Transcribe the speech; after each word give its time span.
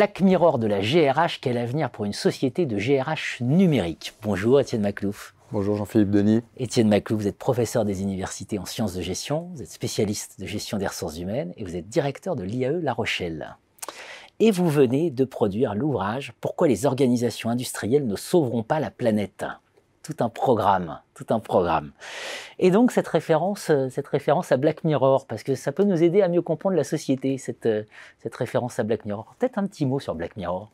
Black 0.00 0.22
Mirror 0.22 0.58
de 0.58 0.66
la 0.66 0.80
GRH, 0.80 1.40
quel 1.42 1.58
avenir 1.58 1.90
pour 1.90 2.06
une 2.06 2.14
société 2.14 2.64
de 2.64 2.78
GRH 2.78 3.42
numérique? 3.42 4.14
Bonjour 4.22 4.58
Étienne 4.58 4.80
Maclouf. 4.80 5.34
Bonjour 5.52 5.76
Jean-Philippe 5.76 6.10
Denis. 6.10 6.40
Étienne 6.56 6.88
Maclouf, 6.88 7.20
vous 7.20 7.28
êtes 7.28 7.36
professeur 7.36 7.84
des 7.84 8.00
universités 8.00 8.58
en 8.58 8.64
sciences 8.64 8.94
de 8.94 9.02
gestion, 9.02 9.50
vous 9.52 9.60
êtes 9.60 9.70
spécialiste 9.70 10.40
de 10.40 10.46
gestion 10.46 10.78
des 10.78 10.86
ressources 10.86 11.18
humaines 11.18 11.52
et 11.58 11.64
vous 11.64 11.76
êtes 11.76 11.86
directeur 11.86 12.34
de 12.34 12.44
l'IAE 12.44 12.80
La 12.80 12.94
Rochelle. 12.94 13.58
Et 14.38 14.50
vous 14.50 14.70
venez 14.70 15.10
de 15.10 15.24
produire 15.26 15.74
l'ouvrage 15.74 16.32
Pourquoi 16.40 16.66
les 16.66 16.86
organisations 16.86 17.50
industrielles 17.50 18.06
ne 18.06 18.16
sauveront 18.16 18.62
pas 18.62 18.80
la 18.80 18.90
planète? 18.90 19.44
Tout 20.02 20.16
un 20.20 20.28
programme, 20.28 21.00
tout 21.14 21.26
un 21.30 21.40
programme. 21.40 21.92
Et 22.58 22.70
donc 22.70 22.92
cette 22.92 23.08
référence, 23.08 23.70
euh, 23.70 23.88
cette 23.90 24.08
référence 24.08 24.52
à 24.52 24.56
Black 24.56 24.84
Mirror, 24.84 25.26
parce 25.26 25.42
que 25.42 25.54
ça 25.54 25.72
peut 25.72 25.84
nous 25.84 26.02
aider 26.02 26.22
à 26.22 26.28
mieux 26.28 26.42
comprendre 26.42 26.76
la 26.76 26.84
société, 26.84 27.38
cette, 27.38 27.66
euh, 27.66 27.82
cette 28.22 28.34
référence 28.34 28.78
à 28.78 28.82
Black 28.82 29.04
Mirror. 29.04 29.34
Peut-être 29.38 29.58
un 29.58 29.66
petit 29.66 29.86
mot 29.86 30.00
sur 30.00 30.14
Black 30.14 30.36
Mirror. 30.36 30.70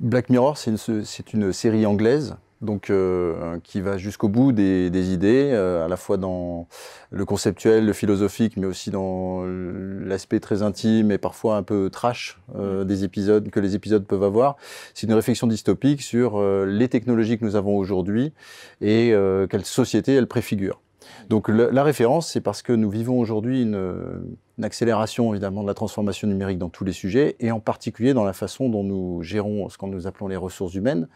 Black 0.00 0.30
Mirror, 0.30 0.56
c'est 0.56 0.70
une, 0.70 1.04
une, 1.34 1.52
série 1.52 1.86
anglaise 1.86 2.36
donc 2.62 2.90
euh, 2.90 3.58
qui 3.64 3.80
va 3.80 3.98
jusqu'au 3.98 4.28
bout 4.28 4.52
des, 4.52 5.12
idées, 5.12 5.50
euh, 5.52 5.84
à 5.84 5.88
la 5.88 5.96
fois 5.96 6.16
dans 6.16 6.68
le 7.10 7.24
conceptuel, 7.24 7.84
le 7.84 7.92
philosophique, 7.92 8.56
mais 8.56 8.66
aussi 8.66 8.90
dans 8.90 9.44
l'aspect 9.44 10.40
très 10.40 10.62
intime 10.62 11.10
et 11.10 11.18
parfois 11.18 11.56
un 11.56 11.62
peu 11.62 11.90
trash 11.90 12.40
euh, 12.56 12.84
des 12.84 13.04
épisodes 13.04 13.50
que 13.50 13.60
les 13.60 13.74
épisodes 13.74 14.06
peuvent 14.06 14.22
avoir. 14.22 14.56
C'est 14.94 15.06
une 15.06 15.14
réflexion 15.14 15.46
dystopique 15.46 16.02
sur 16.02 16.42
les 16.64 16.88
technologies 16.88 17.38
que 17.38 17.44
nous 17.44 17.56
avons 17.56 17.76
aujourd'hui 17.76 18.32
et 18.80 19.12
quelle 19.50 19.64
société 19.64 20.14
elles 20.14 20.28
préfigurent. 20.28 20.80
Donc 21.28 21.48
la, 21.48 21.82
référence, 21.82 22.30
c'est 22.30 22.40
parce 22.40 22.62
que 22.62 22.72
nous 22.72 22.90
vivons 22.90 23.18
aujourd'hui 23.18 23.62
une, 23.62 24.24
accélération 24.62 25.32
évidemment 25.32 25.62
de 25.62 25.66
la 25.66 25.74
transformation 25.74 26.28
numérique 26.28 26.58
dans 26.58 26.68
tous 26.68 26.84
les 26.84 26.92
sujets, 26.92 27.36
et 27.40 27.50
en 27.50 27.60
particulier 27.60 28.14
dans 28.14 28.24
la 28.24 28.32
façon 28.32 28.68
dont 28.68 28.84
nous 28.84 29.22
gérons 29.22 29.68
ce 29.68 29.78
que 29.78 29.86
nous 29.86 30.06
appelons 30.06 30.28
les 30.28 30.36
ressources 30.36 30.74
humaines. 30.74 31.08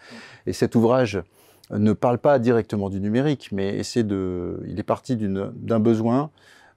Et 0.47 0.53
cet 0.53 0.75
ouvrage 0.75 1.23
ne 1.71 1.93
parle 1.93 2.19
pas 2.19 2.39
directement 2.39 2.91
du 2.91 3.01
numérique, 3.01 3.51
mais 3.53 3.81
il 3.81 4.77
est 4.79 4.83
parti 4.85 5.17
d'un 5.17 5.81
besoin 5.81 6.31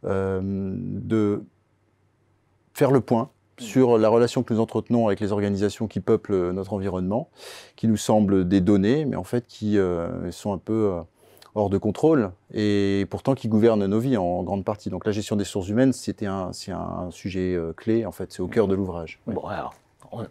euh, 0.06 0.40
de 0.44 1.44
faire 2.74 2.92
le 2.92 3.02
point 3.02 3.30
sur 3.58 3.98
la 3.98 4.08
relation 4.08 4.42
que 4.42 4.54
nous 4.54 4.60
entretenons 4.62 5.08
avec 5.08 5.20
les 5.20 5.34
organisations 5.34 5.88
qui 5.88 6.00
peuplent 6.00 6.52
notre 6.52 6.74
environnement, 6.74 7.30
qui 7.76 7.88
nous 7.88 7.98
semblent 7.98 8.48
des 8.48 8.62
données, 8.62 9.04
mais 9.04 9.18
en 9.18 9.26
fait 9.26 9.46
qui 9.48 9.78
euh, 9.78 10.32
sont 10.32 10.54
un 10.54 10.58
peu 10.58 10.94
euh, 10.94 11.02
hors 11.56 11.70
de 11.70 11.78
contrôle 11.78 12.32
et 12.54 13.06
pourtant 13.10 13.36
qui 13.36 13.48
gouvernent 13.48 13.86
nos 13.86 14.00
vies 14.00 14.18
en, 14.18 14.44
grande 14.44 14.64
partie. 14.64 14.90
Donc 14.90 15.06
la 15.06 15.12
gestion 15.12 15.36
des 15.36 15.44
sources 15.44 15.70
humaines, 15.70 15.94
c'était 15.94 16.26
un, 16.26 16.52
c'est 16.54 16.72
un 16.72 17.10
sujet 17.12 17.58
clé, 17.76 18.06
en 18.06 18.12
fait, 18.12 18.32
c'est 18.32 18.42
au 18.42 18.48
cœur 18.48 18.68
de 18.68 18.76
l'ouvrage. 18.76 19.20
Bon, 19.28 19.46
alors, 19.48 19.74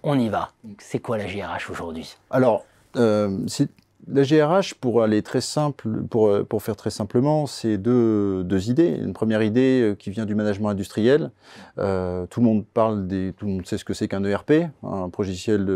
on, 0.03 0.19
y 0.19 0.29
va. 0.29 0.51
C'est 0.79 0.99
quoi 0.99 1.19
la 1.19 1.27
GRH 1.27 1.71
aujourd'hui? 1.71 2.17
Alors, 2.31 2.65
c'est 2.95 3.69
la 4.11 4.23
GRH, 4.23 4.75
pour 4.75 5.03
aller 5.03 5.23
très 5.23 5.41
simple, 5.41 6.03
pour, 6.09 6.29
euh, 6.29 6.45
pour 6.45 6.63
faire 6.63 6.77
très 6.77 6.91
simplement, 6.91 7.47
c'est 7.47 7.77
deux, 7.77 8.43
deux, 8.45 8.71
idées. 8.71 8.89
Une 8.89 9.13
première 9.13 9.43
idée 9.43 9.83
euh, 9.83 9.95
qui 9.95 10.11
vient 10.11 10.25
du 10.25 10.35
management 10.35 10.71
industriel. 10.71 11.31
Euh, 11.79 12.27
tout 12.27 12.41
le 12.41 12.47
monde 12.47 12.65
parle 12.65 13.07
des, 13.07 13.35
tout 13.37 13.45
le 13.47 13.53
monde 13.53 13.67
sait 13.67 13.77
ce 13.77 13.85
que 13.85 13.95
c'est 13.95 14.09
qu'un 14.09 14.25
ERP, 14.25 14.53
un 14.83 15.11
logiciel 15.19 15.69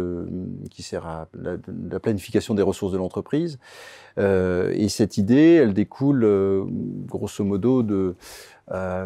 qui 0.71 0.83
sert 0.83 1.07
à 1.07 1.29
la, 1.35 1.57
la, 1.91 2.01
planification 2.01 2.55
des 2.55 2.63
ressources 2.63 2.93
de 2.93 2.99
l'entreprise. 2.99 3.59
Euh, 4.19 4.73
et 4.75 4.89
cette 4.89 5.19
idée, 5.19 5.55
elle 5.63 5.75
découle 5.75 6.27
grosso 7.07 7.45
modo 7.45 7.83
de 7.83 8.15
euh, 8.71 9.05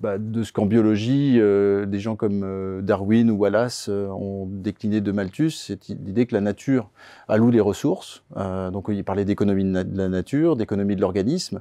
bah, 0.00 0.18
de 0.18 0.42
ce 0.42 0.52
qu'en 0.52 0.66
biologie, 0.66 1.36
euh, 1.38 1.84
des 1.84 1.98
gens 1.98 2.16
comme 2.16 2.42
euh, 2.44 2.80
Darwin 2.80 3.30
ou 3.30 3.36
Wallace 3.36 3.88
ont 3.88 4.46
décliné 4.46 5.00
de 5.00 5.12
Malthus, 5.12 5.50
c'est 5.50 5.88
l'idée 5.88 6.26
que 6.26 6.34
la 6.34 6.40
nature 6.40 6.90
alloue 7.28 7.50
les 7.50 7.60
ressources. 7.60 8.22
donc 8.34 8.86
il 8.88 9.04
parlait 9.04 9.24
d'économie 9.24 9.64
de 9.64 9.84
la 9.96 10.08
nature, 10.08 10.56
d'économie 10.56 10.96
de 10.96 11.00
l'organisme, 11.00 11.60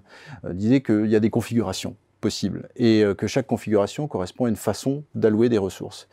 disait 0.50 0.82
qu'il 0.82 1.08
y 1.08 1.16
a 1.16 1.20
des 1.20 1.30
configurations 1.30 1.96
possibles 2.22 2.70
et 2.76 3.04
que 3.18 3.28
chaque 3.28 3.48
configuration 3.48 4.08
correspond 4.08 4.46
à 4.46 4.50
une 4.50 4.56
façon 4.56 5.04
d'allouer 5.16 5.50
des 5.50 5.58
ressources. 5.58 6.08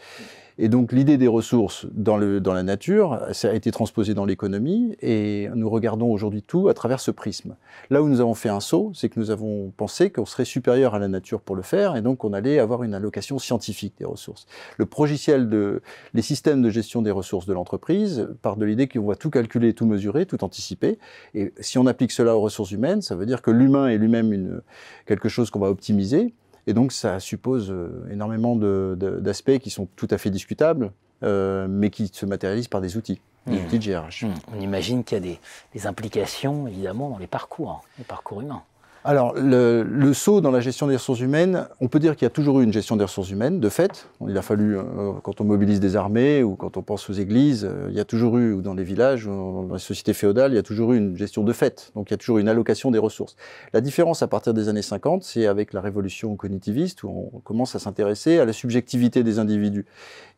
Et 0.62 0.68
donc 0.68 0.92
l'idée 0.92 1.18
des 1.18 1.26
ressources 1.26 1.86
dans, 1.92 2.16
la 2.16 2.62
nature, 2.62 3.20
ça 3.32 3.50
a 3.50 3.52
été 3.52 3.72
transposé 3.72 4.14
dans 4.14 4.24
l'économie, 4.24 4.94
et 5.02 5.48
nous 5.56 5.68
regardons 5.68 6.12
aujourd'hui 6.12 6.40
tout 6.40 6.68
à 6.68 6.74
travers 6.74 7.00
ce 7.00 7.10
prisme. 7.10 7.56
Là 7.90 8.00
où 8.00 8.08
nous 8.08 8.20
avons 8.20 8.34
fait 8.34 8.48
un 8.48 8.60
saut, 8.60 8.92
c'est 8.94 9.08
que 9.08 9.18
nous 9.18 9.32
avons 9.32 9.72
pensé 9.76 10.10
qu'on 10.10 10.24
serait 10.24 10.44
supérieur 10.44 10.94
à 10.94 11.00
la 11.00 11.08
nature 11.08 11.40
pour 11.40 11.56
le 11.56 11.62
faire, 11.62 11.96
et 11.96 12.00
donc 12.00 12.22
on 12.22 12.32
allait 12.32 12.60
avoir 12.60 12.84
une 12.84 12.94
allocation 12.94 13.40
scientifique 13.40 13.94
des 13.98 14.04
ressources. 14.04 14.46
Le 14.76 14.86
progiciel 14.86 15.48
de 15.48 15.82
les 16.14 16.22
systèmes 16.22 16.62
de 16.62 16.70
gestion 16.70 17.02
des 17.02 17.10
ressources 17.10 17.46
de 17.46 17.52
l'entreprise 17.52 18.28
part 18.40 18.56
de 18.56 18.64
l'idée 18.64 18.86
qu'on 18.86 19.08
va 19.08 19.16
tout 19.16 19.30
calculer, 19.30 19.74
tout 19.74 19.86
mesurer, 19.86 20.26
tout 20.26 20.44
anticiper, 20.44 21.00
et 21.34 21.52
si 21.58 21.78
on 21.78 21.86
applique 21.86 22.12
cela 22.12 22.36
aux 22.36 22.40
ressources 22.40 22.70
humaines, 22.70 23.02
ça 23.02 23.16
veut 23.16 23.26
dire 23.26 23.42
que 23.42 23.50
l'humain 23.50 23.88
est 23.88 23.98
lui-même 23.98 24.60
quelque 25.06 25.28
chose 25.28 25.50
qu'on 25.50 25.58
va 25.58 25.70
optimiser, 25.70 26.32
et 26.66 26.74
donc, 26.74 26.92
ça 26.92 27.20
suppose 27.20 27.70
euh, 27.70 28.08
énormément 28.10 28.56
d'aspects 28.56 29.58
qui 29.58 29.70
sont 29.70 29.88
tout 29.96 30.08
à 30.10 30.18
fait 30.18 30.30
discutables, 30.30 30.92
euh, 31.22 31.66
mais 31.68 31.90
qui 31.90 32.08
se 32.12 32.26
matérialisent 32.26 32.68
par 32.68 32.80
des 32.80 32.96
outils, 32.96 33.20
des 33.46 33.58
mmh. 33.58 33.64
outils 33.64 33.78
de 33.78 33.84
GRH. 33.84 34.24
Mmh. 34.24 34.34
On 34.56 34.60
imagine 34.60 35.04
qu'il 35.04 35.26
y 35.26 35.32
a 35.32 35.38
des, 35.74 35.86
implications, 35.86 36.68
évidemment, 36.68 37.10
dans 37.10 37.18
les 37.18 37.26
parcours, 37.26 37.70
hein, 37.70 37.80
les 37.98 38.04
parcours 38.04 38.40
humains. 38.40 38.62
Alors, 39.04 39.34
le, 39.34 40.12
saut 40.12 40.40
dans 40.40 40.52
la 40.52 40.60
gestion 40.60 40.86
des 40.86 40.94
ressources 40.94 41.18
humaines, 41.18 41.66
on 41.80 41.88
peut 41.88 41.98
dire 41.98 42.14
qu'il 42.14 42.24
y 42.24 42.26
a 42.26 42.30
toujours 42.30 42.60
eu 42.60 42.64
une 42.64 42.72
gestion 42.72 42.94
des 42.94 43.02
ressources 43.02 43.30
humaines, 43.30 43.58
de 43.58 43.68
fait. 43.68 44.06
Il 44.28 44.38
a 44.38 44.42
fallu, 44.42 44.78
euh, 44.78 45.12
quand 45.24 45.40
on 45.40 45.44
mobilise 45.44 45.80
des 45.80 45.96
armées 45.96 46.44
ou 46.44 46.54
quand 46.54 46.76
on 46.76 46.82
pense 46.82 47.10
aux 47.10 47.12
églises, 47.12 47.64
euh, 47.68 47.88
il 47.90 47.96
y 47.96 48.00
a 48.00 48.04
toujours 48.04 48.38
eu, 48.38 48.52
ou 48.52 48.62
dans 48.62 48.74
les 48.74 48.84
villages, 48.84 49.26
ou 49.26 49.66
dans 49.66 49.74
les 49.74 49.80
sociétés 49.80 50.12
féodales, 50.12 50.52
il 50.52 50.54
y 50.54 50.58
a 50.58 50.62
toujours 50.62 50.92
eu 50.92 50.98
une 50.98 51.16
gestion 51.16 51.42
de 51.42 51.52
fait. 51.52 51.90
Donc, 51.96 52.10
il 52.10 52.12
y 52.12 52.14
a 52.14 52.16
toujours 52.16 52.38
eu 52.38 52.42
une 52.42 52.48
allocation 52.48 52.92
des 52.92 53.00
ressources. 53.00 53.34
La 53.72 53.80
différence 53.80 54.22
à 54.22 54.28
partir 54.28 54.54
des 54.54 54.68
années 54.68 54.82
50, 54.82 55.24
c'est 55.24 55.48
avec 55.48 55.72
la 55.72 55.80
révolution 55.80 56.36
cognitiviste, 56.36 57.02
où 57.02 57.30
on 57.34 57.40
commence 57.40 57.74
à 57.74 57.80
s'intéresser 57.80 58.38
à 58.38 58.44
la 58.44 58.52
subjectivité 58.52 59.24
des 59.24 59.40
individus. 59.40 59.84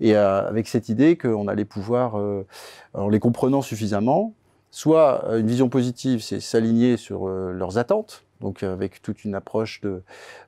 Et 0.00 0.16
avec 0.16 0.69
cette 0.69 0.88
idée 0.88 1.19
qu'on 1.19 1.48
allait 1.48 1.66
pouvoir, 1.66 2.19
euh, 2.19 2.46
en 2.94 3.10
les 3.10 3.20
comprenant 3.20 3.60
suffisamment, 3.60 4.32
soit 4.70 5.22
une 5.36 5.46
vision 5.46 5.69
positive, 5.69 6.22
c'est 6.22 6.41
s'aligner 6.41 6.96
sur 6.96 7.28
leurs 7.28 7.78
attentes, 7.78 8.24
donc 8.41 8.62
avec 8.62 9.00
toute 9.03 9.25
une 9.25 9.34
approche 9.34 9.81
de, 9.81 10.03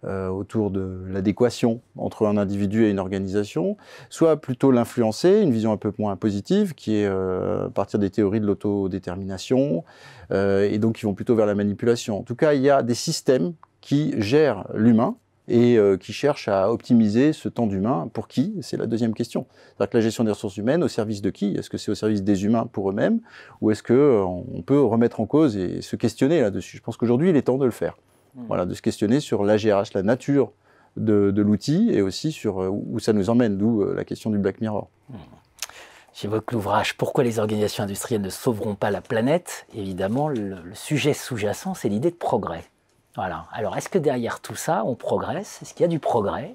euh, 0.05 0.29
autour 0.29 0.71
de 0.71 1.05
l'adéquation 1.09 1.81
entre 1.97 2.27
un 2.27 2.37
individu 2.37 2.85
et 2.85 2.91
une 2.91 2.99
organisation, 2.99 3.77
soit 4.11 4.41
plutôt 4.41 4.71
l'influencer, 4.71 5.41
une 5.41 5.53
vision 5.53 5.73
un 5.73 5.77
peu 5.77 5.93
moins 5.99 6.17
positive, 6.17 6.75
qui 6.75 6.97
est 6.97 7.07
euh, 7.07 7.67
à 7.67 7.71
partir 7.71 7.99
des 7.99 8.11
théories 8.11 8.41
de 8.41 8.47
l'autodétermination, 8.47 9.85
euh, 10.31 10.69
et 10.71 10.79
donc 10.79 10.97
qui 10.97 11.05
vont 11.05 11.15
plutôt 11.15 11.35
vers 11.35 11.47
la 11.47 11.55
manipulation. 11.55 12.19
En 12.19 12.23
tout 12.23 12.37
cas, 12.37 12.55
il 12.55 12.63
y 12.63 12.71
a 12.71 12.83
des 12.83 12.95
systèmes 12.95 13.55
qui 13.81 14.15
gèrent 14.21 14.67
l'humain, 14.75 15.17
et 15.49 15.79
euh, 15.79 15.97
qui 15.97 16.13
cherche 16.13 16.49
à 16.49 16.71
optimiser 16.73 17.33
ce 17.33 17.49
temps 17.49 17.67
d'humain. 17.67 18.09
Pour 18.13 18.29
qui? 18.29 18.55
C'est 18.63 18.77
la 18.77 18.87
deuxième 18.87 19.15
question. 19.15 19.47
C'est-à-dire 19.51 19.91
que 19.91 19.97
la 19.99 20.03
gestion 20.03 20.25
des 20.25 20.31
ressources 20.31 20.57
humaines, 20.57 20.83
au 20.83 20.89
service 20.89 21.23
de 21.23 21.31
qui? 21.31 21.55
Est-ce 21.57 21.71
que 21.71 21.79
c'est 21.79 21.91
au 21.91 21.95
service 21.95 22.23
des 22.23 22.45
humains 22.45 22.67
pour 22.67 22.91
eux-mêmes? 22.91 23.21
Ou 23.61 23.71
est-ce 23.71 23.83
qu'on 23.83 23.95
euh, 23.95 24.63
peut 24.65 24.81
remettre 24.83 25.21
en 25.21 25.27
cause 25.27 25.57
et 25.57 25.83
se 25.83 25.97
questionner 25.97 26.41
là-dessus? 26.41 26.79
Je 26.79 26.83
pense 26.83 26.97
qu'aujourd'hui, 26.97 27.31
il 27.31 27.37
est 27.37 27.43
temps 27.43 27.59
de 27.59 27.65
le 27.65 27.71
faire. 27.71 27.97
Mmh. 28.35 28.43
Voilà, 28.49 28.67
de 28.67 28.75
se 28.75 28.83
questionner 28.83 29.21
sur 29.21 29.45
l'AGRH, 29.45 29.93
la 29.95 30.03
nature 30.03 30.53
de, 30.97 31.33
l'outil, 31.37 31.91
et 31.93 32.03
aussi 32.03 32.33
sur 32.33 32.63
euh, 32.63 32.69
où 32.69 32.99
ça 32.99 33.13
nous 33.13 33.31
emmène, 33.31 33.57
d'où 33.57 33.85
la 33.85 34.05
question 34.05 34.31
du 34.31 34.39
Black 34.39 34.61
Mirror. 34.61 34.89
Mmh. 35.11 35.15
J'évoque 36.15 36.51
l'ouvrage 36.53 36.97
Pourquoi 36.97 37.25
les 37.25 37.39
organisations 37.39 37.85
industrielles 37.85 38.23
ne 38.23 38.31
sauveront 38.31 38.75
pas 38.75 38.91
la 38.91 39.03
planète? 39.03 39.67
Évidemment, 39.75 40.29
le 40.31 40.57
sujet 40.73 41.13
sous-jacent, 41.13 41.75
c'est 41.75 41.91
l'idée 41.91 42.11
de 42.11 42.17
progrès. 42.17 42.65
Alors, 43.19 43.77
est-ce 43.77 43.89
que 43.89 43.99
derrière 43.99 44.41
tout 44.41 44.57
ça, 44.57 44.85
on 44.85 44.95
progresse? 44.95 45.61
Est-ce 45.63 45.75
qu'il 45.75 45.83
y 45.83 45.85
a 45.85 45.89
du 45.89 45.99
progrès? 45.99 46.55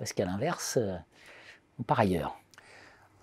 Est-ce 0.00 0.14
qu'à 0.14 0.24
l'inverse, 0.24 0.78
euh, 0.80 0.96
on 1.78 1.82
part 1.82 2.00
ailleurs? 2.00 2.36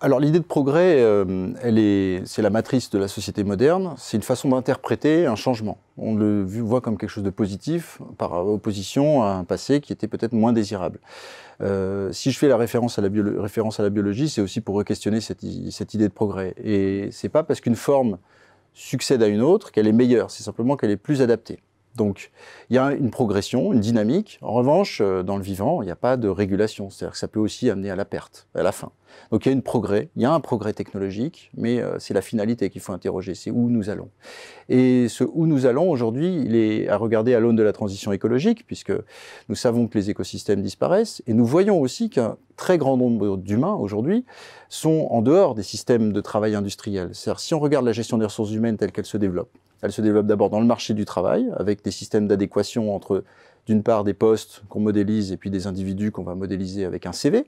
Alors 0.02 0.18
l'idée 0.18 0.40
de 0.40 0.44
progrès, 0.44 1.00
euh, 1.00 2.24
c'est 2.24 2.42
la 2.42 2.50
matrice 2.50 2.90
de 2.90 2.98
la 2.98 3.06
société 3.06 3.44
moderne. 3.44 3.94
C'est 3.98 4.16
une 4.16 4.24
façon 4.24 4.48
d'interpréter 4.48 5.26
un 5.26 5.36
changement. 5.36 5.78
On 5.96 6.16
le 6.16 6.42
voit 6.42 6.80
comme 6.80 6.98
quelque 6.98 7.08
chose 7.08 7.22
de 7.22 7.30
positif 7.30 8.00
par 8.18 8.32
opposition 8.44 9.22
à 9.22 9.28
un 9.28 9.44
passé 9.44 9.80
qui 9.80 9.92
était 9.92 10.08
peut-être 10.08 10.32
moins 10.32 10.52
désirable. 10.52 10.98
Euh, 11.60 12.10
si 12.10 12.32
je 12.32 12.38
fais 12.38 12.48
la 12.48 12.56
référence 12.56 12.98
à 12.98 13.02
la, 13.02 13.90
biologie, 13.90 14.28
c'est 14.28 14.40
aussi 14.40 14.60
pour 14.60 14.76
re-questionner 14.76 15.20
cette, 15.20 15.44
idée 15.44 16.08
de 16.08 16.12
progrès. 16.12 16.54
Et 16.64 17.10
c'est 17.12 17.28
pas 17.28 17.44
parce 17.44 17.60
qu'une 17.60 17.76
forme 17.76 18.18
succède 18.74 19.22
à 19.22 19.28
une 19.28 19.40
autre 19.40 19.70
qu'elle 19.70 19.86
est 19.86 19.92
meilleure. 19.92 20.32
C'est 20.32 20.42
simplement 20.42 20.76
qu'elle 20.76 20.90
est 20.90 20.96
plus 20.96 21.22
adaptée. 21.22 21.60
Donc, 21.96 22.30
il 22.70 22.76
y 22.76 22.78
a 22.78 22.92
une 22.92 23.10
progression, 23.10 23.72
une 23.72 23.80
dynamique. 23.80 24.38
En 24.40 24.52
revanche, 24.52 25.00
euh, 25.02 25.22
dans 25.22 25.36
le 25.36 25.42
vivant, 25.42 25.82
il 25.82 25.86
n'y 25.86 25.90
a 25.90 25.96
pas 25.96 26.16
de 26.16 26.28
régulation. 26.28 26.88
C'est-à-dire 26.88 27.12
que 27.12 27.18
ça 27.18 27.28
peut 27.28 27.40
aussi 27.40 27.68
amener 27.68 27.90
à 27.90 27.96
la 27.96 28.06
perte, 28.06 28.48
à 28.54 28.62
la 28.62 28.72
fin. 28.72 28.92
Donc, 29.30 29.44
il 29.44 29.50
y 29.50 29.52
a 29.52 29.52
une 29.52 29.62
progrès, 29.62 30.08
il 30.16 30.22
y 30.22 30.24
a 30.24 30.32
un 30.32 30.40
progrès 30.40 30.72
technologique, 30.72 31.50
mais 31.54 31.80
euh, 31.80 31.98
c'est 31.98 32.14
la 32.14 32.22
finalité 32.22 32.70
qu'il 32.70 32.80
faut 32.80 32.94
interroger, 32.94 33.34
c'est 33.34 33.50
où 33.50 33.68
nous 33.68 33.90
allons. 33.90 34.08
Et 34.70 35.06
ce 35.08 35.22
où 35.24 35.46
nous 35.46 35.66
allons 35.66 35.90
aujourd'hui, 35.90 36.34
il 36.34 36.56
est 36.56 36.88
à 36.88 36.96
regarder 36.96 37.34
à 37.34 37.40
l'aune 37.40 37.56
de 37.56 37.62
la 37.62 37.72
transition 37.72 38.12
écologique, 38.12 38.66
puisque 38.66 38.92
nous 39.50 39.54
savons 39.54 39.86
que 39.86 39.98
les 39.98 40.08
écosystèmes 40.08 40.62
disparaissent, 40.62 41.22
et 41.26 41.34
nous 41.34 41.44
voyons 41.44 41.78
aussi 41.78 42.08
qu'un 42.08 42.38
très 42.56 42.78
grand 42.78 42.96
nombre 42.96 43.36
d'humains 43.36 43.74
aujourd'hui 43.74 44.24
sont 44.70 45.08
en 45.10 45.20
dehors 45.20 45.54
des 45.54 45.62
systèmes 45.62 46.14
de 46.14 46.20
travail 46.22 46.54
industriels. 46.54 47.10
C'est-à-dire, 47.12 47.40
si 47.40 47.54
on 47.54 47.60
regarde 47.60 47.84
la 47.84 47.92
gestion 47.92 48.16
des 48.16 48.24
ressources 48.24 48.52
humaines 48.52 48.78
telle 48.78 48.92
qu'elle 48.92 49.04
se 49.04 49.18
développe, 49.18 49.50
elle 49.82 49.92
se 49.92 50.00
développe 50.00 50.26
d'abord 50.26 50.48
dans 50.48 50.60
le 50.60 50.66
marché 50.66 50.94
du 50.94 51.04
travail, 51.04 51.50
avec 51.56 51.82
des 51.82 51.90
systèmes 51.90 52.28
d'adéquation 52.28 52.94
entre, 52.94 53.24
d'une 53.66 53.82
part, 53.82 54.04
des 54.04 54.14
postes 54.14 54.62
qu'on 54.68 54.80
modélise 54.80 55.32
et 55.32 55.36
puis 55.36 55.50
des 55.50 55.66
individus 55.66 56.12
qu'on 56.12 56.22
va 56.22 56.34
modéliser 56.34 56.84
avec 56.84 57.04
un 57.06 57.12
CV. 57.12 57.46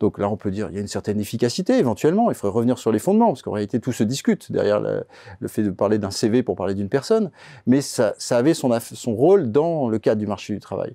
Donc 0.00 0.18
là, 0.18 0.28
on 0.28 0.36
peut 0.36 0.50
dire 0.50 0.68
il 0.70 0.74
y 0.74 0.78
a 0.78 0.80
une 0.80 0.88
certaine 0.88 1.20
efficacité 1.20 1.78
éventuellement. 1.78 2.30
Il 2.30 2.34
faudrait 2.34 2.56
revenir 2.56 2.78
sur 2.78 2.92
les 2.92 2.98
fondements, 2.98 3.28
parce 3.28 3.42
qu'en 3.42 3.52
réalité, 3.52 3.80
tout 3.80 3.92
se 3.92 4.02
discute 4.02 4.50
derrière 4.50 4.80
le, 4.80 5.04
fait 5.48 5.62
de 5.62 5.70
parler 5.70 5.98
d'un 5.98 6.10
CV 6.10 6.42
pour 6.42 6.56
parler 6.56 6.74
d'une 6.74 6.88
personne. 6.88 7.30
Mais 7.66 7.80
ça, 7.80 8.14
ça 8.18 8.36
avait 8.36 8.54
son, 8.54 8.76
son 8.80 9.14
rôle 9.14 9.52
dans 9.52 9.88
le 9.88 9.98
cadre 9.98 10.18
du 10.18 10.26
marché 10.26 10.52
du 10.52 10.60
travail. 10.60 10.94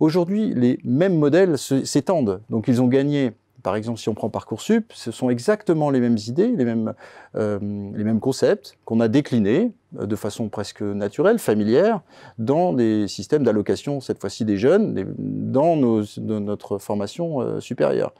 Aujourd'hui, 0.00 0.54
les 0.54 0.78
mêmes 0.82 1.18
modèles 1.18 1.58
s'étendent. 1.58 2.40
Donc 2.48 2.68
ils 2.68 2.80
ont 2.80 2.88
gagné 2.88 3.32
par 3.62 3.76
exemple, 3.76 3.98
si 3.98 4.08
on 4.08 4.14
prend 4.14 4.30
Parcoursup, 4.30 4.92
ce 4.94 5.10
sont 5.10 5.30
exactement 5.30 5.90
les 5.90 6.00
mêmes 6.00 6.18
idées, 6.26 6.48
les 6.48 6.64
mêmes, 6.64 6.94
euh, 7.36 7.58
les 7.60 8.04
mêmes 8.04 8.20
concepts 8.20 8.76
qu'on 8.84 9.00
a 9.00 9.08
déclinés 9.08 9.72
euh, 9.98 10.06
de 10.06 10.16
façon 10.16 10.48
presque 10.48 10.82
naturelle, 10.82 11.38
familière, 11.38 12.00
dans 12.38 12.72
des 12.72 13.08
systèmes 13.08 13.42
d'allocation, 13.42 14.00
cette 14.00 14.20
fois-ci 14.20 14.44
des 14.44 14.56
jeunes, 14.56 15.14
dans, 15.18 15.76
nos, 15.76 16.02
notre 16.18 16.78
formation 16.78 17.40
euh, 17.40 17.60
supérieure. 17.60 18.12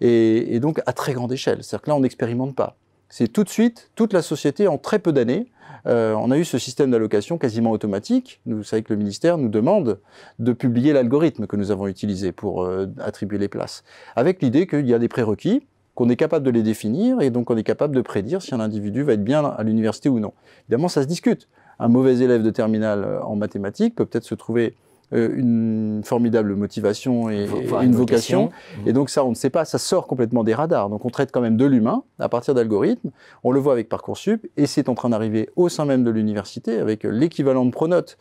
Et, 0.00 0.54
et, 0.54 0.60
donc 0.60 0.80
à 0.86 0.92
très 0.92 1.12
grande 1.12 1.32
échelle. 1.32 1.62
C'est-à-dire 1.62 1.82
que 1.82 1.90
là, 1.90 1.96
on 1.96 2.00
n'expérimente 2.00 2.54
pas. 2.54 2.76
C'est 3.10 3.26
tout 3.28 3.42
de 3.42 3.48
suite, 3.48 3.90
toute 3.96 4.12
la 4.12 4.22
société, 4.22 4.68
en 4.68 4.78
très 4.78 5.00
peu 5.00 5.12
d'années, 5.12 5.48
euh, 5.86 6.14
on 6.14 6.30
a 6.30 6.38
eu 6.38 6.44
ce 6.44 6.58
système 6.58 6.92
d'allocation 6.92 7.38
quasiment 7.38 7.72
automatique. 7.72 8.40
Vous 8.46 8.62
savez 8.62 8.82
que 8.82 8.92
le 8.92 8.98
ministère 8.98 9.36
nous 9.36 9.48
demande 9.48 9.98
de 10.38 10.52
publier 10.52 10.92
l'algorithme 10.92 11.46
que 11.46 11.56
nous 11.56 11.72
avons 11.72 11.88
utilisé 11.88 12.30
pour 12.30 12.62
euh, 12.62 12.86
attribuer 13.00 13.38
les 13.38 13.48
places, 13.48 13.82
avec 14.14 14.40
l'idée 14.42 14.68
qu'il 14.68 14.86
y 14.86 14.94
a 14.94 14.98
des 15.00 15.08
prérequis, 15.08 15.66
qu'on 15.96 16.08
est 16.08 16.16
capable 16.16 16.46
de 16.46 16.50
les 16.52 16.62
définir 16.62 17.20
et 17.20 17.30
donc 17.30 17.50
on 17.50 17.56
est 17.56 17.64
capable 17.64 17.96
de 17.96 18.00
prédire 18.00 18.42
si 18.42 18.54
un 18.54 18.60
individu 18.60 19.02
va 19.02 19.14
être 19.14 19.24
bien 19.24 19.44
à 19.44 19.62
l'université 19.64 20.08
ou 20.08 20.20
non. 20.20 20.32
Évidemment, 20.68 20.88
ça 20.88 21.02
se 21.02 21.08
discute. 21.08 21.48
Un 21.80 21.88
mauvais 21.88 22.18
élève 22.18 22.42
de 22.42 22.50
terminale 22.50 23.04
euh, 23.04 23.22
en 23.22 23.34
mathématiques 23.34 23.96
peut 23.96 24.06
peut-être 24.06 24.24
se 24.24 24.36
trouver 24.36 24.76
une 25.12 26.02
formidable 26.04 26.54
motivation 26.54 27.30
et, 27.30 27.46
une 27.82 27.94
vocation. 27.94 28.50
Et 28.86 28.92
donc 28.92 29.10
ça, 29.10 29.24
on 29.24 29.30
ne 29.30 29.34
sait 29.34 29.50
pas, 29.50 29.64
ça 29.64 29.78
sort 29.78 30.06
complètement 30.06 30.44
des 30.44 30.54
radars. 30.54 30.88
Donc 30.88 31.04
on 31.04 31.10
traite 31.10 31.32
quand 31.32 31.40
même 31.40 31.56
de 31.56 31.64
l'humain 31.64 32.04
à 32.18 32.28
partir 32.28 32.54
d'algorithmes. 32.54 33.10
On 33.42 33.50
le 33.50 33.60
voit 33.60 33.72
avec 33.72 33.88
Parcoursup 33.88 34.46
et 34.56 34.66
c'est 34.66 34.88
en 34.88 34.94
train 34.94 35.10
d'arriver 35.10 35.50
au 35.56 35.68
sein 35.68 35.84
même 35.84 36.04
de 36.04 36.10
l'université 36.10 36.78
avec 36.78 37.04
l'équivalent 37.04 37.64
de 37.64 37.70
Pronote 37.70 38.18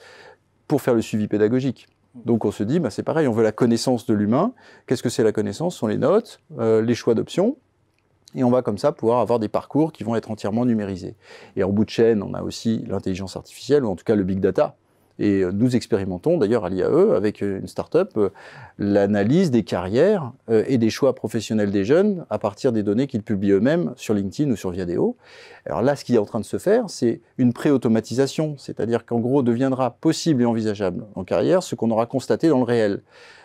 pour 0.68 0.82
faire 0.82 0.94
le 0.94 1.02
suivi 1.02 1.28
pédagogique. 1.28 1.88
Donc 2.26 2.46
on 2.46 2.52
se 2.52 2.64
dit, 2.64 2.80
bah, 2.80 2.90
c'est 2.90 3.04
pareil, 3.04 3.28
on 3.28 3.32
veut 3.32 3.44
la 3.44 3.52
connaissance 3.52 4.06
de 4.06 4.14
l'humain. 4.14 4.54
Qu'est-ce 4.88 5.04
que 5.04 5.10
c'est 5.10 5.24
la 5.24 5.32
connaissance? 5.32 5.74
Ce 5.74 5.80
sont 5.80 5.88
les 5.88 5.98
notes, 5.98 6.42
euh, 6.60 6.82
les 6.82 6.96
choix 6.96 7.14
d'options. 7.14 7.58
Et 8.36 8.44
on 8.44 8.52
va 8.52 8.62
comme 8.62 8.78
ça 8.78 8.92
pouvoir 8.92 9.20
avoir 9.20 9.40
des 9.40 9.48
parcours 9.48 9.92
qui 9.92 10.04
vont 10.04 10.16
être 10.16 10.30
entièrement 10.30 10.66
numérisés. 10.66 11.16
Et 11.56 11.64
en 11.64 11.70
bout 11.70 11.86
de 11.86 11.90
chaîne, 11.90 12.22
on 12.22 12.34
a 12.34 12.44
aussi 12.44 12.84
l'intelligence 12.88 13.36
artificielle, 13.36 13.84
ou 13.84 13.90
en 13.90 13.96
tout 13.96 14.04
cas 14.04 14.16
le 14.16 14.24
big 14.24 14.40
data, 14.40 14.76
et 15.20 15.42
euh, 15.42 15.52
nous 15.52 15.76
expérimentons 15.76 16.38
d'ailleurs 16.38 16.66
à 16.66 16.70
l'IAE 16.70 17.14
avec 17.16 17.42
une 17.42 17.68
start-up 17.68 18.14
euh, 18.18 18.30
l'analyse 18.78 19.52
des 19.52 19.64
carrières 19.64 20.32
euh, 20.50 20.64
et 20.68 20.78
des 20.78 20.90
choix 20.90 21.14
professionnels 21.14 21.72
des 21.72 21.84
jeunes 21.84 22.26
à 22.30 22.40
partir 22.40 22.72
des 22.72 22.82
données 22.82 23.06
qu'ils 23.06 23.22
publient 23.22 23.52
eux-mêmes 23.52 23.94
sur 23.98 24.14
LinkedIn 24.14 24.50
ou 24.52 24.56
sur 24.56 24.72
Viadeo. 24.72 25.18
Alors 25.66 25.82
là, 25.82 25.96
ce 25.96 26.06
qui 26.06 26.16
est 26.16 26.18
en 26.18 26.26
train 26.26 26.40
de 26.40 26.46
se 26.46 26.58
faire, 26.58 26.90
c'est 26.90 27.22
une 27.38 27.54
pré-automatisation, 27.54 28.56
c'est-à-dire 28.58 29.06
qu'en 29.06 29.20
gros 29.20 29.44
deviendra 29.44 29.92
possible 29.92 30.42
et 30.42 30.46
envisageable 30.46 31.06
en 31.16 31.26
carrière 31.26 31.62
ce 31.62 31.76
qu'on 31.76 31.92
aura 31.92 32.06
constaté 32.06 32.48
dans 32.48 32.60
le 32.60 32.64
réel. 32.64 33.02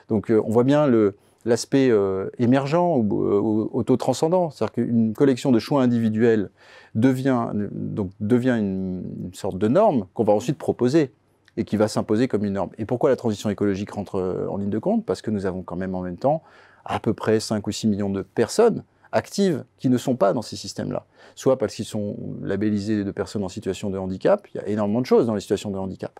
Donc 0.08 0.30
on 0.30 0.50
voit 0.50 0.64
bien 0.64 0.88
l'aspect 1.44 1.90
émergent 2.38 2.98
ou 2.98 3.70
auto-transcendant, 3.72 4.50
c'est-à-dire 4.50 4.72
qu'une 4.72 5.14
collection 5.14 5.50
de 5.50 5.58
choix 5.58 5.82
individuels 5.82 6.50
devient, 6.94 7.48
donc, 7.72 8.10
devient 8.20 8.56
une 8.58 9.30
sorte 9.32 9.58
de 9.58 9.68
norme 9.68 10.06
qu'on 10.14 10.24
va 10.24 10.32
ensuite 10.32 10.58
proposer 10.58 11.10
et 11.56 11.64
qui 11.64 11.76
va 11.76 11.88
s'imposer 11.88 12.28
comme 12.28 12.44
une 12.44 12.54
norme. 12.54 12.70
Et 12.78 12.84
pourquoi 12.84 13.10
la 13.10 13.16
transition 13.16 13.50
écologique 13.50 13.90
rentre 13.90 14.16
euh, 14.16 14.46
en 14.48 14.56
ligne 14.56 14.70
de 14.70 14.78
compte? 14.78 15.04
Parce 15.04 15.22
que 15.22 15.30
nous 15.30 15.46
avons 15.46 15.62
quand 15.62 15.76
même 15.76 15.94
en 15.94 16.02
même 16.02 16.16
temps 16.16 16.42
à 16.84 17.00
peu 17.00 17.14
près 17.14 17.40
5 17.40 17.66
ou 17.66 17.72
6 17.72 17.86
millions 17.88 18.10
de 18.10 18.22
personnes 18.22 18.84
actives 19.12 19.64
qui 19.78 19.88
ne 19.88 19.96
sont 19.96 20.16
pas 20.16 20.32
dans 20.32 20.42
ces 20.42 20.56
systèmes-là. 20.56 21.06
Soit 21.34 21.56
parce 21.56 21.74
qu'ils 21.74 21.84
sont 21.84 22.16
labellisés 22.42 23.04
de 23.04 23.10
personnes 23.10 23.44
en 23.44 23.48
situation 23.48 23.88
de 23.90 23.98
handicap, 23.98 24.46
il 24.52 24.60
y 24.60 24.60
a 24.60 24.68
énormément 24.68 25.00
de 25.00 25.06
choses 25.06 25.26
dans 25.26 25.34
les 25.34 25.40
situations 25.40 25.70
de 25.70 25.78
handicap, 25.78 26.18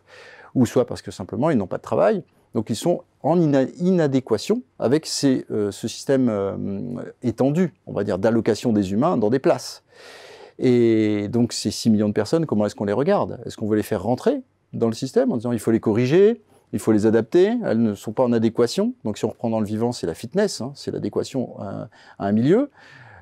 ou 0.54 0.64
soit 0.64 0.86
parce 0.86 1.02
que 1.02 1.10
simplement 1.10 1.50
ils 1.50 1.58
n'ont 1.58 1.66
pas 1.66 1.76
de 1.76 1.82
travail, 1.82 2.22
donc 2.54 2.70
ils 2.70 2.76
sont 2.76 3.02
en 3.22 3.40
inadéquation 3.40 4.62
avec 4.78 5.08
euh, 5.24 5.70
ce 5.72 5.88
système 5.88 6.28
euh, 6.28 7.02
étendu, 7.22 7.74
on 7.86 7.92
va 7.92 8.04
dire, 8.04 8.18
d'allocation 8.18 8.72
des 8.72 8.92
humains 8.92 9.16
dans 9.16 9.30
des 9.30 9.40
places. 9.40 9.82
Et 10.58 11.28
donc 11.28 11.52
ces 11.52 11.72
6 11.72 11.90
millions 11.90 12.08
de 12.08 12.14
personnes, 12.14 12.46
comment 12.46 12.64
est-ce 12.66 12.76
qu'on 12.76 12.84
les 12.84 12.92
regarde? 12.92 13.40
Est-ce 13.44 13.56
qu'on 13.56 13.66
veut 13.66 13.76
les 13.76 13.82
faire 13.82 14.04
rentrer? 14.04 14.40
Dans 14.74 14.88
le 14.88 14.94
système 14.94 15.32
en 15.32 15.36
disant 15.36 15.52
il 15.52 15.58
faut 15.58 15.70
les 15.70 15.80
corriger, 15.80 16.42
il 16.74 16.80
faut 16.80 16.90
les 16.90 17.06
adapter, 17.06 17.56
elles 17.64 17.80
ne 17.80 17.94
sont 17.94 18.12
pas 18.12 18.24
en 18.24 18.32
adéquation. 18.32 18.94
Donc 19.04 19.16
si 19.16 19.24
on 19.24 19.28
reprend 19.28 19.48
dans 19.48 19.60
le 19.60 19.66
vivant, 19.66 19.92
c'est 19.92 20.08
la 20.08 20.14
fitness, 20.14 20.60
hein, 20.60 20.72
c'est 20.74 20.90
l'adéquation 20.90 21.56
à, 21.60 21.88
un 22.18 22.32
milieu. 22.32 22.70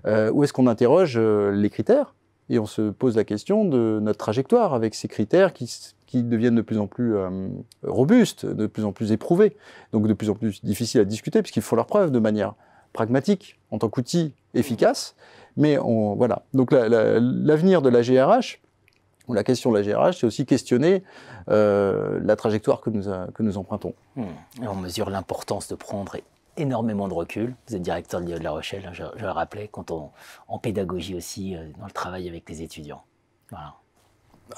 Euh, 0.07 0.31
où 0.33 0.43
est-ce 0.43 0.55
qu'on 0.55 0.67
interroge 0.67 1.15
euh, 1.17 1.53
les 1.53 1.69
critères? 1.69 2.15
Et 2.49 2.59
on 2.59 2.65
se 2.65 2.91
pose 2.91 3.17
la 3.17 3.25
question 3.25 3.67
de 3.67 4.01
notre 4.01 4.19
trajectoire 4.19 4.73
avec 4.73 4.95
ces 4.95 5.07
critères 5.07 5.53
qui, 5.53 5.71
qui 6.07 6.23
deviennent 6.23 6.55
de 6.55 6.63
plus 6.63 6.79
en 6.79 6.87
plus 6.87 7.15
euh, 7.15 7.49
robustes, 7.83 8.47
de 8.47 8.67
plus 8.67 8.85
en 8.85 8.93
plus 8.93 9.13
éprouvés, 9.13 9.55
donc 9.93 10.09
de 10.09 10.15
plus 10.15 10.31
en 10.31 10.35
plus 10.35 10.65
difficiles 10.65 11.03
à 11.03 11.05
discuter 11.05 11.43
puisqu'il 11.43 11.63
faut 11.63 11.77
leur 11.77 11.87
preuve 11.87 12.11
de 12.11 12.19
manière 12.19 12.55
pragmatique 12.95 13.61
en 13.71 13.79
tant 13.79 13.91
qu'outil 13.91 14.33
efficace. 14.55 15.15
Mais 15.59 15.77
voilà. 15.77 16.43
Donc 16.55 16.73
l'avenir 16.73 17.83
de 17.83 17.91
la 17.91 18.01
GRH, 18.01 18.63
la 19.29 19.45
question 19.45 19.71
de 19.71 19.79
la 19.79 19.83
GRH, 19.83 20.19
c'est 20.21 20.27
aussi 20.27 20.47
questionner 20.47 21.03
euh, 21.49 22.21
la 22.23 22.37
trajectoire 22.37 22.81
que 22.81 22.91
nous, 22.91 23.05
que 23.05 23.43
nous 23.43 23.59
empruntons. 23.59 23.95
Hmm. 24.17 24.25
on 24.67 24.75
mesure 24.75 25.11
l'importance 25.11 25.69
de 25.69 25.75
prendre 25.75 26.17
énormément 26.57 27.09
de 27.09 27.15
recul. 27.15 27.55
Vous 27.69 27.77
êtes 27.77 27.83
directeur 27.83 28.21
de 28.21 28.27
de 28.27 28.43
La 28.43 28.51
Rochelle, 28.51 28.85
hein, 28.87 28.93
je, 28.93 29.05
le 29.21 29.31
rappelais, 29.31 29.69
quand 29.71 29.91
on, 29.91 30.11
en 30.49 30.59
pédagogie 30.59 31.15
aussi, 31.15 31.55
euh, 31.55 31.67
dans 31.79 31.87
le 31.87 31.93
travail 31.93 32.29
avec 32.29 32.49
les 32.49 32.63
étudiants. 32.63 33.03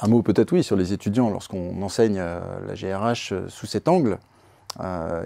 Un 0.01 0.09
mot 0.09 0.23
peut-être 0.23 0.53
oui 0.53 0.63
sur 0.63 0.77
les 0.77 0.93
étudiants 0.93 1.31
lorsqu'on 1.31 1.83
enseigne 1.83 2.19
euh, 2.19 2.41
la 2.67 2.75
GRH 2.75 3.35
sous 3.49 3.67
cet 3.67 3.89
angle. 3.89 4.19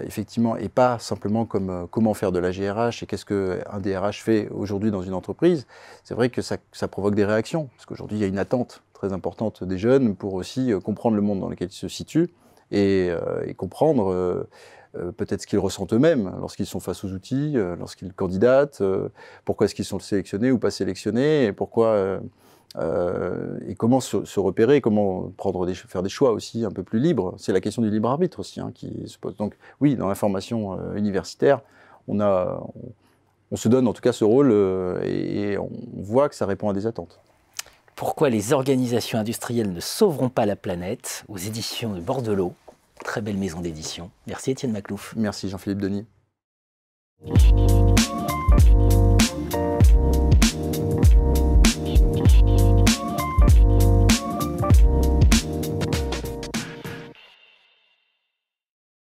effectivement, 0.05 0.57
et 0.57 0.69
pas 0.69 0.99
simplement 0.99 1.45
comme 1.45 1.87
comment 1.89 2.13
faire 2.13 2.31
de 2.31 2.39
la 2.39 2.51
GRH 2.51 3.01
et 3.01 3.05
qu'est-ce 3.07 3.25
qu'un 3.25 3.79
DRH 3.79 4.21
fait 4.21 4.47
aujourd'hui 4.49 4.91
dans 4.91 5.01
une 5.01 5.15
entreprise, 5.15 5.65
c'est 6.03 6.13
vrai 6.13 6.29
que 6.29 6.43
ça, 6.43 6.57
ça, 6.71 6.87
provoque 6.87 7.15
des 7.15 7.25
réactions, 7.25 7.67
parce 7.75 7.87
qu'aujourd'hui 7.87 8.17
il 8.17 8.21
y 8.21 8.25
a 8.25 8.27
une 8.27 8.37
attente 8.37 8.83
très 8.99 9.13
importante 9.13 9.63
des 9.63 9.77
jeunes 9.77 10.13
pour 10.15 10.33
aussi 10.33 10.73
euh, 10.73 10.81
comprendre 10.81 11.15
le 11.15 11.21
monde 11.21 11.39
dans 11.39 11.47
lequel 11.47 11.69
ils 11.71 11.73
se 11.73 11.87
situent 11.87 12.29
et, 12.71 13.09
euh, 13.09 13.53
comprendre 13.53 14.11
euh, 14.11 15.11
peut-être 15.13 15.41
ce 15.41 15.47
qu'ils 15.47 15.59
ressentent 15.59 15.93
eux-mêmes 15.93 16.33
lorsqu'ils 16.39 16.65
sont 16.65 16.81
face 16.81 17.03
aux 17.05 17.13
outils, 17.13 17.55
lorsqu'ils 17.77 18.11
candidatent, 18.11 18.81
pourquoi 19.45 19.65
est-ce 19.65 19.75
qu'ils 19.75 19.85
sont 19.85 19.99
sélectionnés 19.99 20.51
ou 20.51 20.57
pas 20.57 20.71
sélectionnés, 20.71 21.45
et 21.45 21.53
pourquoi 21.53 22.19
et 22.75 23.75
comment 23.75 23.99
se, 23.99 24.39
repérer, 24.39 24.81
comment 24.81 25.31
prendre 25.37 25.67
des, 25.67 25.75
faire 25.75 26.01
des 26.01 26.09
choix 26.09 26.31
aussi 26.31 26.65
un 26.65 26.71
peu 26.71 26.81
plus 26.81 26.99
libres. 26.99 27.35
C'est 27.37 27.53
la 27.53 27.61
question 27.61 27.83
du 27.83 27.91
libre 27.91 28.09
arbitre 28.09 28.39
aussi 28.39 28.59
hein, 28.59 28.71
qui 28.73 29.07
se 29.07 29.19
pose. 29.19 29.35
Donc 29.35 29.55
oui, 29.79 29.95
dans 29.95 30.07
la 30.07 30.15
formation 30.15 30.79
universitaire, 30.95 31.61
on 32.07 32.19
a, 32.19 32.59
on, 33.51 33.55
se 33.55 33.69
donne 33.69 33.87
en 33.87 33.93
tout 33.93 34.01
cas 34.01 34.11
ce 34.11 34.23
rôle 34.23 34.51
et 35.03 35.55
on 35.59 35.69
voit 35.97 36.29
que 36.29 36.35
ça 36.35 36.47
répond 36.47 36.67
à 36.67 36.73
des 36.73 36.87
attentes. 36.87 37.21
Pourquoi 37.99 38.29
les 38.29 38.53
organisations 38.53 39.19
industrielles 39.19 39.73
ne 39.73 39.81
sauveront 39.81 40.29
pas 40.29 40.45
la 40.45 40.55
planète 40.55 41.25
aux 41.27 41.37
éditions 41.37 41.93
de 41.93 41.99
Bordelot. 41.99 42.53
Très 43.03 43.19
belle 43.19 43.35
maison 43.35 43.59
d'édition. 43.59 44.09
Merci 44.25 44.51
Étienne 44.51 44.71
Maclouf. 44.71 45.13
Merci 45.17 45.49
Jean-Philippe 45.49 45.81
Denis. 45.81 46.05